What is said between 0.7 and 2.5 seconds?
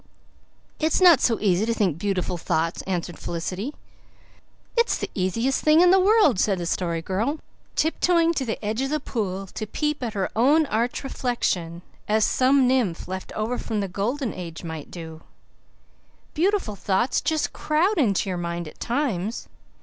"It's not so easy to think beautiful